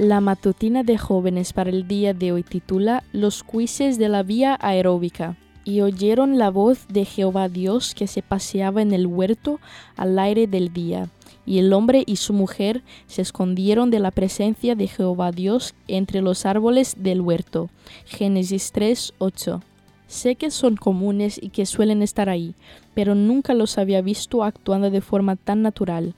La 0.00 0.22
matutina 0.22 0.82
de 0.82 0.96
jóvenes 0.96 1.52
para 1.52 1.68
el 1.68 1.86
día 1.86 2.14
de 2.14 2.32
hoy 2.32 2.42
titula 2.42 3.04
Los 3.12 3.44
quizzes 3.44 3.98
de 3.98 4.08
la 4.08 4.22
vía 4.22 4.56
aeróbica. 4.58 5.36
Y 5.62 5.82
oyeron 5.82 6.38
la 6.38 6.48
voz 6.48 6.88
de 6.88 7.04
Jehová 7.04 7.50
Dios 7.50 7.94
que 7.94 8.06
se 8.06 8.22
paseaba 8.22 8.80
en 8.80 8.94
el 8.94 9.06
huerto 9.06 9.60
al 9.96 10.18
aire 10.18 10.46
del 10.46 10.72
día. 10.72 11.10
Y 11.44 11.58
el 11.58 11.74
hombre 11.74 12.02
y 12.06 12.16
su 12.16 12.32
mujer 12.32 12.82
se 13.08 13.20
escondieron 13.20 13.90
de 13.90 13.98
la 13.98 14.10
presencia 14.10 14.74
de 14.74 14.88
Jehová 14.88 15.32
Dios 15.32 15.74
entre 15.86 16.22
los 16.22 16.46
árboles 16.46 16.94
del 16.96 17.20
huerto. 17.20 17.68
Génesis 18.06 18.72
3, 18.72 19.12
8. 19.18 19.60
Sé 20.06 20.34
que 20.34 20.50
son 20.50 20.76
comunes 20.76 21.38
y 21.42 21.50
que 21.50 21.66
suelen 21.66 22.00
estar 22.00 22.30
ahí, 22.30 22.54
pero 22.94 23.14
nunca 23.14 23.52
los 23.52 23.76
había 23.76 24.00
visto 24.00 24.44
actuando 24.44 24.90
de 24.90 25.02
forma 25.02 25.36
tan 25.36 25.60
natural. 25.60 26.14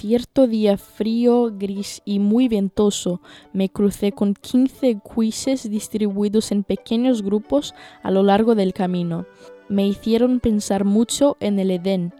Cierto 0.00 0.46
día 0.46 0.78
frío, 0.78 1.52
gris 1.54 2.00
y 2.06 2.20
muy 2.20 2.48
ventoso, 2.48 3.20
me 3.52 3.68
crucé 3.68 4.12
con 4.12 4.32
15 4.32 4.98
cuises 5.00 5.68
distribuidos 5.68 6.52
en 6.52 6.64
pequeños 6.64 7.20
grupos 7.20 7.74
a 8.02 8.10
lo 8.10 8.22
largo 8.22 8.54
del 8.54 8.72
camino. 8.72 9.26
Me 9.68 9.86
hicieron 9.86 10.40
pensar 10.40 10.86
mucho 10.86 11.36
en 11.38 11.58
el 11.58 11.70
Edén. 11.70 12.14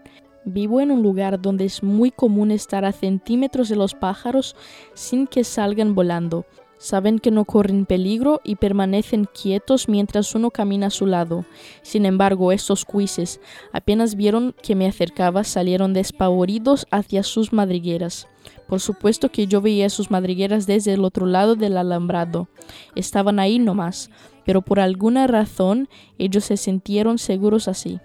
Vivo 0.45 0.79
en 0.79 0.91
un 0.91 1.01
lugar 1.01 1.41
donde 1.41 1.65
es 1.65 1.81
muy 1.81 2.11
común 2.11 2.51
estar 2.51 2.85
a 2.85 2.91
centímetros 2.91 3.67
de 3.67 3.77
los 3.77 3.95
pájaros 3.95 4.55
sin 4.93 5.25
que 5.25 5.43
salgan 5.43 5.95
volando, 5.95 6.45
Saben 6.81 7.19
que 7.19 7.29
no 7.29 7.45
corren 7.45 7.85
peligro 7.85 8.41
y 8.43 8.55
permanecen 8.55 9.25
quietos 9.25 9.87
mientras 9.87 10.33
uno 10.33 10.49
camina 10.49 10.87
a 10.87 10.89
su 10.89 11.05
lado. 11.05 11.45
Sin 11.83 12.07
embargo, 12.07 12.51
estos 12.51 12.85
cuises 12.85 13.39
apenas 13.71 14.15
vieron 14.15 14.55
que 14.63 14.73
me 14.73 14.87
acercaba, 14.87 15.43
salieron 15.43 15.93
despavoridos 15.93 16.87
hacia 16.89 17.21
sus 17.21 17.53
madrigueras. 17.53 18.27
Por 18.67 18.79
supuesto 18.79 19.29
que 19.29 19.45
yo 19.45 19.61
veía 19.61 19.91
sus 19.91 20.09
madrigueras 20.09 20.65
desde 20.65 20.93
el 20.93 21.05
otro 21.05 21.27
lado 21.27 21.55
del 21.55 21.77
alambrado. 21.77 22.47
Estaban 22.95 23.37
ahí 23.37 23.59
nomás, 23.59 24.09
pero 24.43 24.63
por 24.63 24.79
alguna 24.79 25.27
razón 25.27 25.87
ellos 26.17 26.45
se 26.45 26.57
sintieron 26.57 27.19
seguros 27.19 27.67
así. 27.67 27.99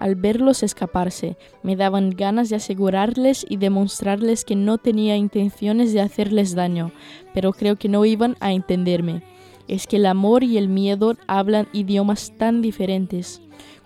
Al 0.00 0.14
verlos 0.14 0.62
escaparse, 0.62 1.36
me 1.62 1.76
daban 1.76 2.08
ganas 2.08 2.48
de 2.48 2.56
asegurarles 2.56 3.44
y 3.46 3.58
demostrarles 3.58 4.46
que 4.46 4.56
no 4.56 4.78
tenía 4.78 5.18
intenciones 5.18 5.92
de 5.92 6.00
hacerles 6.00 6.54
daño, 6.54 6.90
pero 7.34 7.52
creo 7.52 7.76
que 7.76 7.90
no 7.90 8.06
iban 8.06 8.34
a 8.40 8.54
entenderme. 8.54 9.22
Es 9.68 9.86
que 9.86 9.96
el 9.96 10.06
amor 10.06 10.42
y 10.42 10.56
el 10.56 10.70
miedo 10.70 11.16
hablan 11.26 11.68
idiomas 11.74 12.32
tan 12.38 12.62
diferentes. 12.62 13.42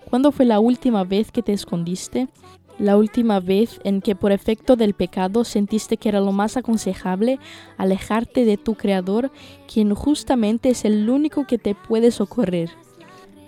¿Cuándo 0.09 0.31
fue 0.31 0.45
la 0.45 0.61
última 0.61 1.03
vez 1.03 1.33
que 1.33 1.41
te 1.41 1.51
escondiste? 1.51 2.29
La 2.79 2.95
última 2.95 3.41
vez 3.41 3.81
en 3.83 3.99
que 3.99 4.15
por 4.15 4.31
efecto 4.31 4.77
del 4.77 4.93
pecado 4.93 5.43
sentiste 5.43 5.97
que 5.97 6.07
era 6.07 6.21
lo 6.21 6.31
más 6.31 6.55
aconsejable 6.55 7.39
alejarte 7.77 8.45
de 8.45 8.55
tu 8.55 8.75
Creador, 8.75 9.31
quien 9.71 9.93
justamente 9.93 10.69
es 10.69 10.85
el 10.85 11.09
único 11.09 11.45
que 11.45 11.57
te 11.57 11.75
puede 11.75 12.11
socorrer. 12.11 12.84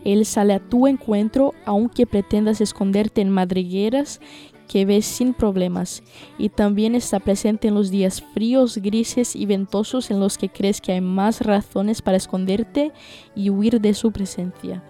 Él 0.08 0.26
sale 0.26 0.54
a 0.54 0.60
tu 0.60 0.88
encuentro 0.88 1.54
aunque 1.66 2.08
pretendas 2.08 2.62
esconderte 2.62 3.20
en 3.20 3.30
madrigueras 3.30 4.22
que 4.70 4.86
ves 4.86 5.06
sin 5.06 5.34
problemas, 5.34 6.02
y 6.38 6.48
también 6.48 6.96
está 6.96 7.20
presente 7.20 7.68
en 7.68 7.76
los 7.76 7.92
días 7.92 8.24
fríos, 8.34 8.78
grises 8.78 9.36
y 9.36 9.46
ventosos 9.46 10.10
en 10.10 10.22
los 10.22 10.38
que 10.38 10.48
crees 10.48 10.80
que 10.80 10.94
hay 10.94 11.02
más 11.02 11.42
razones 11.42 12.02
para 12.02 12.16
esconderte 12.16 12.94
y 13.36 13.50
huir 13.50 13.82
de 13.82 13.94
su 13.94 14.14
presencia. 14.14 14.82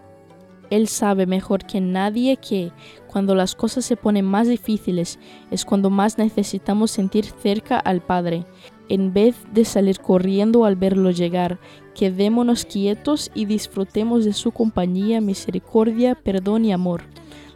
Él 0.70 0.88
sabe 0.88 1.26
mejor 1.26 1.66
que 1.66 1.82
nadie 1.82 2.38
que 2.38 2.72
cuando 3.08 3.34
las 3.34 3.56
cosas 3.56 3.86
se 3.86 3.96
ponen 3.96 4.26
más 4.26 4.48
difíciles 4.48 5.18
es 5.50 5.66
cuando 5.66 5.90
más 5.90 6.20
necesitamos 6.20 6.92
sentir 6.92 7.26
cerca 7.26 7.80
al 7.80 8.02
Padre. 8.02 8.46
En 8.90 9.14
vez 9.14 9.36
de 9.54 9.66
salir 9.66 10.00
corriendo 10.00 10.64
al 10.64 10.78
verlo 10.78 11.12
llegar, 11.12 11.60
quedémonos 11.94 12.64
quietos 12.64 13.32
y 13.36 13.46
disfrutemos 13.46 14.24
de 14.24 14.32
su 14.32 14.52
compañía, 14.52 15.20
misericordia, 15.20 16.16
perdón 16.16 16.64
y 16.64 16.72
amor. 16.72 17.04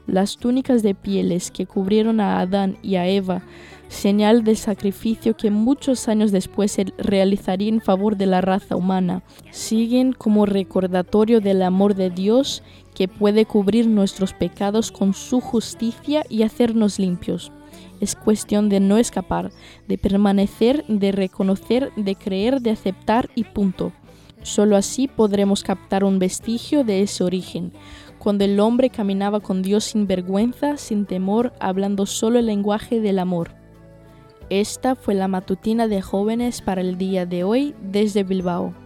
Las 0.08 0.38
túnicas 0.38 0.84
de 0.84 0.94
pieles 0.94 1.52
que 1.52 1.66
cubrieron 1.66 2.20
a 2.20 2.40
Adán 2.40 2.78
y 2.82 2.96
a 2.96 3.08
Eva, 3.08 3.44
señal 3.88 4.44
del 4.44 4.58
sacrificio 4.58 5.38
que 5.38 5.52
muchos 5.52 6.10
años 6.10 6.32
después 6.32 6.74
se 6.74 6.86
realizaría 6.98 7.70
en 7.70 7.82
favor 7.82 8.18
de 8.18 8.26
la 8.26 8.42
raza 8.42 8.76
humana, 8.76 9.24
siguen 9.52 10.12
como 10.12 10.46
recordatorio 10.46 11.40
del 11.40 11.62
amor 11.62 11.96
de 11.96 12.10
Dios 12.10 12.62
que 12.94 13.08
puede 13.08 13.46
cubrir 13.46 13.88
nuestros 13.88 14.34
pecados 14.34 14.92
con 14.92 15.14
su 15.14 15.40
justicia 15.40 16.26
y 16.28 16.44
hacernos 16.44 17.00
limpios. 17.00 17.54
Es 18.02 18.16
cuestión 18.16 18.68
de 18.68 18.82
no 18.82 18.98
escapar, 18.98 19.52
de 19.88 19.98
permanecer, 19.98 20.84
de 20.88 21.14
reconocer, 21.14 21.94
de 21.96 22.16
creer, 22.16 22.62
de 22.62 22.72
aceptar 22.72 23.30
y 23.36 23.46
punto. 23.46 23.94
Solo 24.42 24.76
así 24.76 25.08
podremos 25.08 25.64
captar 25.64 26.04
un 26.04 26.20
vestigio 26.20 26.84
de 26.84 27.04
ese 27.04 27.24
origen, 27.24 27.72
cuando 28.18 28.44
el 28.44 28.60
hombre 28.60 28.90
caminaba 28.90 29.40
con 29.40 29.62
Dios 29.62 29.86
sin 29.86 30.08
vergüenza, 30.08 30.78
sin 30.78 31.06
temor, 31.06 31.54
hablando 31.60 32.06
solo 32.06 32.40
el 32.40 32.48
lenguaje 32.48 33.00
del 33.00 33.20
amor. 33.20 33.56
Esta 34.50 34.96
fue 34.96 35.14
la 35.14 35.28
matutina 35.28 35.88
de 35.88 36.02
jóvenes 36.02 36.62
para 36.62 36.82
el 36.82 36.98
día 36.98 37.26
de 37.26 37.44
hoy 37.44 37.74
desde 37.82 38.24
Bilbao. 38.24 38.81